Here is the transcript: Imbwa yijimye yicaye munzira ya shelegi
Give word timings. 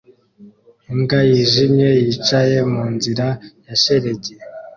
Imbwa 0.93 1.19
yijimye 1.29 1.89
yicaye 2.03 2.57
munzira 2.71 3.27
ya 3.65 3.75
shelegi 3.81 4.33